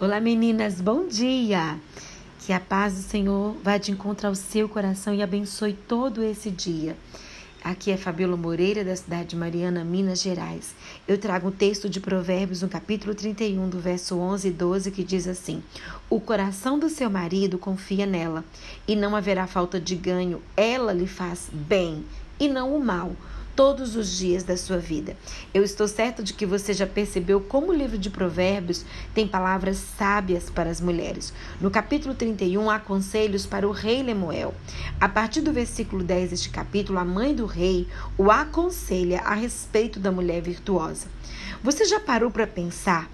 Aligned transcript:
Olá 0.00 0.18
meninas, 0.18 0.80
bom 0.80 1.06
dia! 1.06 1.78
Que 2.40 2.52
a 2.52 2.58
paz 2.58 2.94
do 2.94 3.02
Senhor 3.02 3.54
vá 3.62 3.78
de 3.78 3.92
encontro 3.92 4.26
ao 4.26 4.34
seu 4.34 4.68
coração 4.68 5.14
e 5.14 5.22
abençoe 5.22 5.74
todo 5.74 6.24
esse 6.24 6.50
dia. 6.50 6.96
Aqui 7.62 7.92
é 7.92 7.96
Fabiola 7.96 8.36
Moreira, 8.36 8.82
da 8.82 8.96
cidade 8.96 9.28
de 9.28 9.36
Mariana, 9.36 9.84
Minas 9.84 10.20
Gerais. 10.20 10.74
Eu 11.06 11.18
trago 11.18 11.48
um 11.48 11.52
texto 11.52 11.88
de 11.88 12.00
Provérbios, 12.00 12.62
no 12.62 12.68
capítulo 12.68 13.14
31, 13.14 13.68
do 13.68 13.78
verso 13.78 14.16
11 14.16 14.48
e 14.48 14.50
12, 14.50 14.90
que 14.90 15.04
diz 15.04 15.28
assim: 15.28 15.62
O 16.10 16.18
coração 16.18 16.80
do 16.80 16.88
seu 16.88 17.08
marido 17.08 17.56
confia 17.56 18.06
nela, 18.06 18.44
e 18.88 18.96
não 18.96 19.14
haverá 19.14 19.46
falta 19.46 19.78
de 19.78 19.94
ganho. 19.94 20.42
Ela 20.56 20.92
lhe 20.92 21.06
faz 21.06 21.48
bem 21.52 22.04
e 22.40 22.48
não 22.48 22.74
o 22.74 22.84
mal 22.84 23.12
todos 23.54 23.96
os 23.96 24.16
dias 24.16 24.42
da 24.42 24.56
sua 24.56 24.78
vida. 24.78 25.16
Eu 25.52 25.62
estou 25.62 25.86
certa 25.86 26.22
de 26.22 26.32
que 26.32 26.46
você 26.46 26.72
já 26.72 26.86
percebeu 26.86 27.40
como 27.40 27.70
o 27.70 27.74
livro 27.74 27.98
de 27.98 28.10
Provérbios 28.10 28.84
tem 29.14 29.26
palavras 29.26 29.76
sábias 29.76 30.48
para 30.48 30.70
as 30.70 30.80
mulheres. 30.80 31.32
No 31.60 31.70
capítulo 31.70 32.14
31 32.14 32.70
há 32.70 32.78
conselhos 32.78 33.46
para 33.46 33.68
o 33.68 33.72
rei 33.72 34.02
Lemuel. 34.02 34.54
A 35.00 35.08
partir 35.08 35.40
do 35.40 35.52
versículo 35.52 36.02
10 36.02 36.30
deste 36.30 36.50
capítulo, 36.50 36.98
a 36.98 37.04
mãe 37.04 37.34
do 37.34 37.46
rei 37.46 37.86
o 38.16 38.30
aconselha 38.30 39.20
a 39.20 39.34
respeito 39.34 40.00
da 40.00 40.10
mulher 40.10 40.40
virtuosa. 40.40 41.06
Você 41.62 41.84
já 41.84 42.00
parou 42.00 42.30
para 42.30 42.46
pensar, 42.46 43.08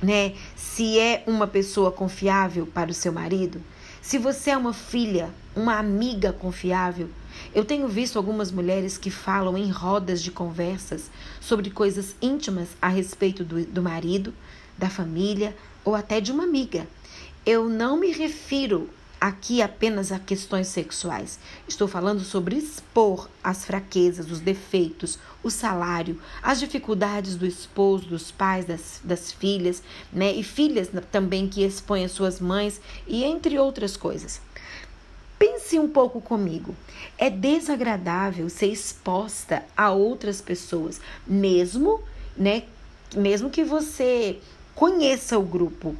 né, 0.00 0.34
se 0.56 0.98
é 0.98 1.24
uma 1.26 1.46
pessoa 1.46 1.90
confiável 1.90 2.66
para 2.66 2.90
o 2.90 2.94
seu 2.94 3.12
marido? 3.12 3.60
Se 4.00 4.16
você 4.16 4.50
é 4.50 4.56
uma 4.56 4.72
filha, 4.72 5.30
uma 5.54 5.78
amiga 5.78 6.32
confiável, 6.32 7.08
eu 7.54 7.64
tenho 7.64 7.88
visto 7.88 8.16
algumas 8.16 8.50
mulheres 8.50 8.96
que 8.96 9.10
falam 9.10 9.56
em 9.56 9.70
rodas 9.70 10.22
de 10.22 10.30
conversas 10.30 11.10
sobre 11.40 11.70
coisas 11.70 12.14
íntimas 12.22 12.68
a 12.80 12.88
respeito 12.88 13.44
do, 13.44 13.64
do 13.64 13.82
marido, 13.82 14.32
da 14.76 14.88
família 14.88 15.54
ou 15.84 15.94
até 15.94 16.20
de 16.20 16.32
uma 16.32 16.44
amiga. 16.44 16.86
Eu 17.44 17.68
não 17.68 17.98
me 17.98 18.12
refiro 18.12 18.88
aqui 19.20 19.60
apenas 19.60 20.12
a 20.12 20.18
questões 20.18 20.68
sexuais. 20.68 21.38
Estou 21.66 21.88
falando 21.88 22.20
sobre 22.20 22.56
expor 22.56 23.28
as 23.42 23.64
fraquezas, 23.64 24.30
os 24.30 24.40
defeitos, 24.40 25.18
o 25.42 25.50
salário, 25.50 26.20
as 26.42 26.60
dificuldades 26.60 27.36
do 27.36 27.46
esposo, 27.46 28.06
dos 28.06 28.30
pais, 28.30 28.64
das, 28.64 29.00
das 29.02 29.32
filhas, 29.32 29.82
né? 30.12 30.32
E 30.32 30.42
filhas 30.42 30.90
também 31.10 31.48
que 31.48 31.64
expõem 31.64 32.04
as 32.04 32.12
suas 32.12 32.40
mães, 32.40 32.80
e 33.06 33.24
entre 33.24 33.58
outras 33.58 33.96
coisas. 33.96 34.40
Pense 35.38 35.78
um 35.78 35.88
pouco 35.88 36.20
comigo. 36.20 36.74
É 37.16 37.30
desagradável 37.30 38.48
ser 38.48 38.66
exposta 38.66 39.64
a 39.76 39.92
outras 39.92 40.40
pessoas, 40.40 41.00
mesmo, 41.24 42.02
né, 42.36 42.64
mesmo 43.14 43.48
que 43.48 43.62
você 43.62 44.40
conheça 44.74 45.38
o 45.38 45.42
grupo. 45.42 45.94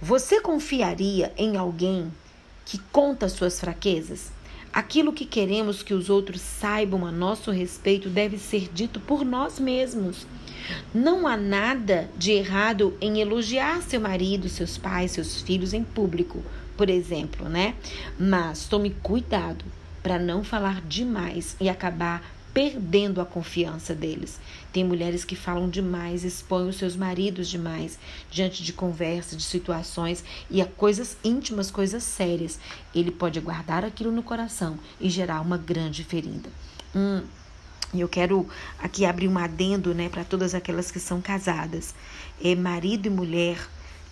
Você 0.00 0.40
confiaria 0.40 1.32
em 1.36 1.56
alguém 1.56 2.10
que 2.70 2.78
conta 2.92 3.28
suas 3.28 3.58
fraquezas? 3.58 4.30
Aquilo 4.72 5.12
que 5.12 5.26
queremos 5.26 5.82
que 5.82 5.92
os 5.92 6.08
outros 6.08 6.40
saibam 6.40 7.04
a 7.04 7.10
nosso 7.10 7.50
respeito 7.50 8.08
deve 8.08 8.38
ser 8.38 8.70
dito 8.72 9.00
por 9.00 9.24
nós 9.24 9.58
mesmos. 9.58 10.24
Não 10.94 11.26
há 11.26 11.36
nada 11.36 12.08
de 12.16 12.30
errado 12.30 12.96
em 13.00 13.20
elogiar 13.20 13.82
seu 13.82 14.00
marido, 14.00 14.48
seus 14.48 14.78
pais, 14.78 15.10
seus 15.10 15.42
filhos 15.42 15.74
em 15.74 15.82
público 15.82 16.40
por 16.80 16.88
exemplo, 16.88 17.46
né? 17.46 17.74
Mas 18.18 18.66
tome 18.66 18.96
cuidado 19.02 19.62
para 20.02 20.18
não 20.18 20.42
falar 20.42 20.80
demais 20.80 21.54
e 21.60 21.68
acabar 21.68 22.22
perdendo 22.52 23.20
a 23.20 23.26
confiança 23.26 23.94
deles. 23.94 24.38
Tem 24.72 24.84
mulheres 24.84 25.24
que 25.24 25.36
falam 25.36 25.68
demais, 25.68 26.24
expõem 26.24 26.68
os 26.68 26.76
seus 26.76 26.96
maridos 26.96 27.48
demais 27.48 27.98
diante 28.30 28.62
de 28.62 28.72
conversas, 28.72 29.36
de 29.36 29.44
situações 29.44 30.24
e 30.50 30.60
a 30.60 30.66
coisas 30.66 31.16
íntimas, 31.24 31.70
coisas 31.70 32.02
sérias. 32.02 32.58
Ele 32.94 33.10
pode 33.10 33.40
guardar 33.40 33.84
aquilo 33.84 34.12
no 34.12 34.22
coração 34.22 34.78
e 35.00 35.08
gerar 35.08 35.40
uma 35.40 35.56
grande 35.56 36.04
ferida. 36.04 36.48
Hum, 36.94 37.22
eu 37.92 38.08
quero 38.08 38.48
aqui 38.78 39.04
abrir 39.04 39.28
um 39.28 39.38
adendo, 39.38 39.92
né, 39.94 40.08
para 40.08 40.24
todas 40.24 40.54
aquelas 40.54 40.90
que 40.90 41.00
são 41.00 41.20
casadas. 41.20 41.94
É 42.42 42.54
marido 42.54 43.06
e 43.06 43.10
mulher 43.10 43.58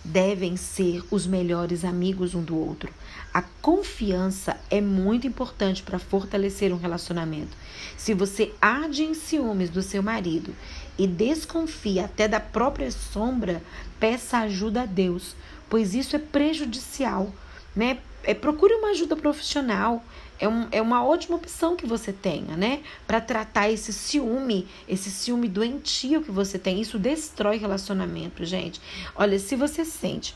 devem 0.03 0.55
ser 0.55 1.03
os 1.11 1.27
melhores 1.27 1.83
amigos 1.83 2.33
um 2.33 2.41
do 2.41 2.57
outro. 2.57 2.91
A 3.33 3.41
confiança 3.41 4.57
é 4.69 4.81
muito 4.81 5.27
importante 5.27 5.83
para 5.83 5.99
fortalecer 5.99 6.73
um 6.73 6.77
relacionamento. 6.77 7.55
Se 7.97 8.13
você 8.13 8.53
arde 8.61 9.03
em 9.03 9.13
ciúmes 9.13 9.69
do 9.69 9.83
seu 9.83 10.01
marido 10.01 10.55
e 10.97 11.05
desconfia 11.05 12.05
até 12.05 12.27
da 12.27 12.39
própria 12.39 12.89
sombra, 12.91 13.61
peça 13.99 14.39
ajuda 14.39 14.83
a 14.83 14.85
Deus, 14.85 15.35
pois 15.69 15.93
isso 15.93 16.15
é 16.15 16.19
prejudicial, 16.19 17.31
né? 17.75 17.99
É, 18.23 18.33
procure 18.33 18.73
uma 18.73 18.89
ajuda 18.89 19.15
profissional, 19.15 20.03
é, 20.39 20.47
um, 20.47 20.67
é 20.71 20.81
uma 20.81 21.03
ótima 21.03 21.35
opção 21.35 21.75
que 21.75 21.85
você 21.85 22.13
tenha, 22.13 22.55
né? 22.55 22.81
Para 23.05 23.19
tratar 23.19 23.69
esse 23.69 23.91
ciúme, 23.91 24.67
esse 24.87 25.11
ciúme 25.11 25.49
doentio 25.49 26.23
que 26.23 26.31
você 26.31 26.57
tem. 26.57 26.79
Isso 26.79 26.97
destrói 26.97 27.57
relacionamento, 27.57 28.45
gente. 28.45 28.79
Olha, 29.15 29.37
se 29.37 29.55
você 29.55 29.83
sente 29.83 30.33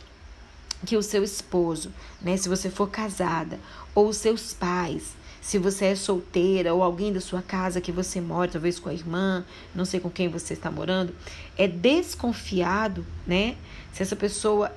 que 0.86 0.98
o 0.98 1.02
seu 1.02 1.24
esposo, 1.24 1.94
né, 2.22 2.36
se 2.36 2.50
você 2.50 2.70
for 2.70 2.90
casada, 2.90 3.58
ou 3.96 4.10
os 4.10 4.18
seus 4.18 4.54
pais, 4.54 5.14
se 5.42 5.58
você 5.58 5.86
é 5.86 5.96
solteira 5.96 6.74
ou 6.74 6.84
alguém 6.84 7.12
da 7.12 7.22
sua 7.22 7.42
casa 7.42 7.80
que 7.80 7.92
você 7.92 8.20
mora, 8.20 8.52
talvez 8.52 8.80
com 8.80 8.90
a 8.90 8.94
irmã, 8.94 9.46
não 9.74 9.86
sei 9.86 10.00
com 10.00 10.10
quem 10.10 10.28
você 10.28 10.54
está 10.54 10.70
morando, 10.70 11.16
é 11.58 11.68
desconfiado, 11.68 13.06
né? 13.26 13.56
Se 13.94 14.02
essa 14.02 14.16
pessoa 14.16 14.74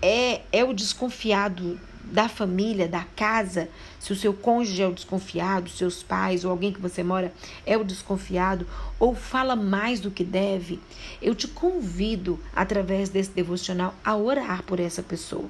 é 0.00 0.42
é 0.52 0.64
o 0.64 0.72
desconfiado 0.72 1.78
da 2.10 2.28
família, 2.28 2.88
da 2.88 3.04
casa, 3.16 3.68
se 3.98 4.12
o 4.12 4.16
seu 4.16 4.32
cônjuge 4.32 4.82
é 4.82 4.86
o 4.86 4.92
desconfiado, 4.92 5.70
seus 5.70 6.02
pais 6.02 6.44
ou 6.44 6.50
alguém 6.50 6.72
que 6.72 6.80
você 6.80 7.02
mora 7.02 7.32
é 7.66 7.76
o 7.76 7.84
desconfiado 7.84 8.66
ou 8.98 9.14
fala 9.14 9.54
mais 9.54 10.00
do 10.00 10.10
que 10.10 10.24
deve, 10.24 10.80
eu 11.20 11.34
te 11.34 11.46
convido, 11.46 12.38
através 12.54 13.08
desse 13.08 13.30
devocional, 13.30 13.94
a 14.04 14.16
orar 14.16 14.62
por 14.62 14.80
essa 14.80 15.02
pessoa. 15.02 15.48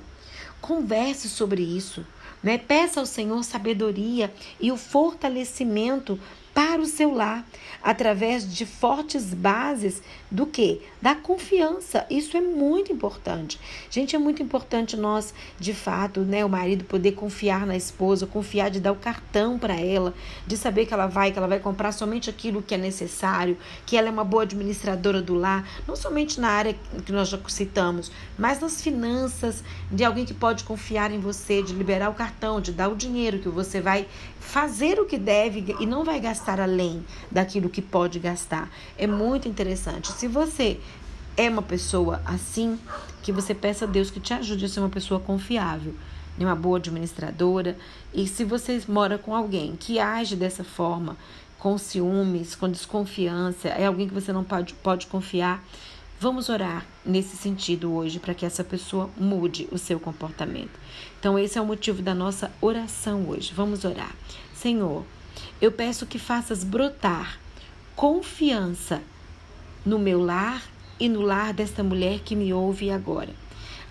Converse 0.60 1.28
sobre 1.28 1.62
isso. 1.62 2.04
Né? 2.42 2.58
Peça 2.58 3.00
ao 3.00 3.06
Senhor 3.06 3.42
sabedoria 3.42 4.32
e 4.60 4.70
o 4.70 4.76
fortalecimento 4.76 6.18
para 6.58 6.82
o 6.82 6.86
seu 6.86 7.14
lar, 7.14 7.46
através 7.80 8.52
de 8.52 8.66
fortes 8.66 9.32
bases 9.32 10.02
do 10.28 10.44
que? 10.44 10.82
Da 11.00 11.14
confiança. 11.14 12.04
Isso 12.10 12.36
é 12.36 12.40
muito 12.40 12.92
importante. 12.92 13.60
Gente, 13.88 14.16
é 14.16 14.18
muito 14.18 14.42
importante 14.42 14.96
nós, 14.96 15.32
de 15.60 15.72
fato, 15.72 16.22
né, 16.22 16.44
o 16.44 16.48
marido 16.48 16.82
poder 16.82 17.12
confiar 17.12 17.64
na 17.64 17.76
esposa, 17.76 18.26
confiar 18.26 18.70
de 18.70 18.80
dar 18.80 18.90
o 18.90 18.96
cartão 18.96 19.56
para 19.56 19.76
ela, 19.76 20.12
de 20.48 20.56
saber 20.56 20.86
que 20.86 20.92
ela 20.92 21.06
vai, 21.06 21.30
que 21.30 21.38
ela 21.38 21.46
vai 21.46 21.60
comprar 21.60 21.92
somente 21.92 22.28
aquilo 22.28 22.60
que 22.60 22.74
é 22.74 22.78
necessário, 22.78 23.56
que 23.86 23.96
ela 23.96 24.08
é 24.08 24.10
uma 24.10 24.24
boa 24.24 24.42
administradora 24.42 25.22
do 25.22 25.34
lar, 25.34 25.64
não 25.86 25.94
somente 25.94 26.40
na 26.40 26.48
área 26.48 26.74
que 27.06 27.12
nós 27.12 27.28
já 27.28 27.38
citamos, 27.46 28.10
mas 28.36 28.58
nas 28.58 28.82
finanças, 28.82 29.62
de 29.92 30.04
alguém 30.04 30.24
que 30.24 30.34
pode 30.34 30.64
confiar 30.64 31.12
em 31.12 31.20
você, 31.20 31.62
de 31.62 31.72
liberar 31.72 32.10
o 32.10 32.14
cartão, 32.14 32.60
de 32.60 32.72
dar 32.72 32.88
o 32.88 32.96
dinheiro 32.96 33.38
que 33.38 33.48
você 33.48 33.80
vai 33.80 34.08
fazer 34.40 34.98
o 34.98 35.04
que 35.04 35.18
deve 35.18 35.76
e 35.78 35.86
não 35.86 36.04
vai 36.04 36.18
gastar 36.18 36.47
gastar 36.48 36.60
além 36.60 37.04
daquilo 37.30 37.68
que 37.68 37.82
pode 37.82 38.18
gastar. 38.18 38.70
É 38.96 39.06
muito 39.06 39.46
interessante. 39.46 40.10
Se 40.12 40.26
você 40.26 40.80
é 41.36 41.48
uma 41.48 41.62
pessoa 41.62 42.22
assim, 42.24 42.78
que 43.22 43.30
você 43.30 43.54
peça 43.54 43.84
a 43.84 43.88
Deus 43.88 44.10
que 44.10 44.18
te 44.18 44.32
ajude 44.32 44.64
a 44.64 44.68
ser 44.68 44.80
uma 44.80 44.88
pessoa 44.88 45.20
confiável, 45.20 45.94
né, 46.38 46.46
uma 46.46 46.56
boa 46.56 46.78
administradora. 46.78 47.76
E 48.14 48.26
se 48.26 48.44
você 48.44 48.82
mora 48.88 49.18
com 49.18 49.34
alguém 49.34 49.76
que 49.78 49.98
age 49.98 50.36
dessa 50.36 50.64
forma, 50.64 51.16
com 51.58 51.76
ciúmes, 51.76 52.54
com 52.54 52.68
desconfiança, 52.70 53.68
é 53.68 53.86
alguém 53.86 54.08
que 54.08 54.14
você 54.14 54.32
não 54.32 54.44
pode, 54.44 54.72
pode 54.74 55.06
confiar, 55.06 55.62
vamos 56.18 56.48
orar 56.48 56.86
nesse 57.04 57.36
sentido 57.36 57.92
hoje 57.92 58.18
para 58.18 58.32
que 58.32 58.46
essa 58.46 58.64
pessoa 58.64 59.10
mude 59.16 59.68
o 59.70 59.76
seu 59.76 60.00
comportamento. 60.00 60.78
Então, 61.18 61.38
esse 61.38 61.58
é 61.58 61.60
o 61.60 61.66
motivo 61.66 62.00
da 62.00 62.14
nossa 62.14 62.50
oração 62.60 63.28
hoje. 63.28 63.52
Vamos 63.54 63.84
orar. 63.84 64.14
Senhor, 64.54 65.04
eu 65.60 65.72
peço 65.72 66.06
que 66.06 66.18
faças 66.18 66.64
brotar 66.64 67.38
confiança 67.96 69.02
no 69.84 69.98
meu 69.98 70.22
lar 70.22 70.62
e 71.00 71.08
no 71.08 71.20
lar 71.20 71.52
desta 71.52 71.82
mulher 71.82 72.20
que 72.20 72.36
me 72.36 72.52
ouve 72.52 72.90
agora. 72.90 73.34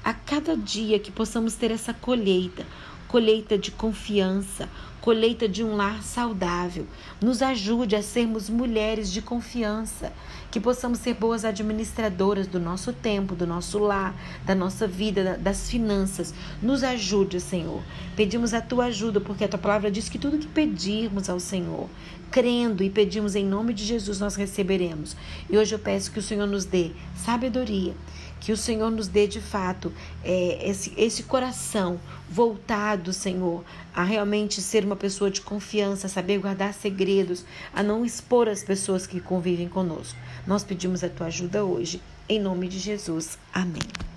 A 0.04 0.14
cada 0.14 0.56
dia 0.56 1.00
que 1.00 1.12
possamos 1.12 1.56
ter 1.56 1.72
essa 1.72 1.94
colheita, 1.94 2.66
colheita 3.08 3.58
de 3.58 3.72
confiança, 3.72 4.70
colheita 5.02 5.48
de 5.48 5.64
um 5.64 5.76
lar 5.76 6.04
saudável. 6.04 6.86
Nos 7.22 7.42
ajude 7.42 7.96
a 7.96 8.02
sermos 8.02 8.50
mulheres 8.50 9.12
de 9.12 9.22
confiança, 9.22 10.12
que 10.52 10.60
possamos 10.60 11.00
ser 11.00 11.14
boas 11.14 11.46
administradoras 11.46 12.48
do 12.48 12.60
nosso 12.60 12.92
tempo, 12.92 13.34
do 13.34 13.48
nosso 13.48 13.80
lar, 13.80 14.14
da 14.46 14.54
nossa 14.54 14.86
vida, 14.86 15.38
das 15.38 15.70
finanças. 15.70 16.34
Nos 16.62 16.84
ajude, 16.84 17.40
Senhor. 17.40 17.82
Pedimos 18.16 18.54
a 18.54 18.62
tua 18.62 18.86
ajuda, 18.86 19.22
porque 19.22 19.46
a 19.46 19.48
tua 19.48 19.60
palavra 19.60 19.90
diz 19.90 20.10
que 20.10 20.20
tudo 20.20 20.38
que 20.38 20.48
pedirmos 20.48 21.30
ao 21.30 21.40
Senhor, 21.40 21.90
crendo 22.30 22.84
e 22.84 22.90
pedimos 22.90 23.36
em 23.36 23.46
nome 23.46 23.74
de 23.74 23.86
Jesus, 23.86 24.20
nós 24.20 24.36
receberemos. 24.36 25.16
E 25.50 25.58
hoje 25.58 25.74
eu 25.74 25.80
peço 25.80 26.12
que 26.12 26.20
o 26.20 26.24
Senhor 26.24 26.46
nos 26.46 26.66
dê 26.66 26.92
sabedoria 27.16 27.96
Que 28.40 28.52
o 28.52 28.58
Senhor 28.58 28.92
nos 28.92 29.08
dê 29.08 29.28
de 29.28 29.42
fato 29.42 29.92
é, 30.24 30.70
esse, 30.70 30.94
esse 30.98 31.24
coração 31.24 32.00
voltado, 32.30 33.14
Senhor, 33.14 33.64
a 33.94 34.04
realmente 34.04 34.62
ser 34.62 34.84
uma 34.84 34.96
pessoa 34.96 35.32
de 35.32 35.42
confiança, 35.42 36.08
saber 36.08 36.40
guardar 36.40 36.74
segredos, 36.74 37.46
a 37.74 37.82
não 37.82 38.06
expor 38.06 38.48
as 38.48 38.64
pessoas 38.64 39.08
que 39.08 39.20
convivem 39.20 39.68
conosco. 39.68 40.18
Nós 40.46 40.64
pedimos 40.64 41.04
a 41.04 41.10
tua 41.10 41.28
ajuda 41.28 41.64
hoje, 41.64 42.02
em 42.28 42.40
nome 42.40 42.68
de 42.68 42.80
Jesus. 42.80 43.38
Amém. 43.54 44.17